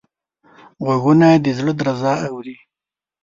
[0.85, 2.55] غوږونه د زړه درزا اوري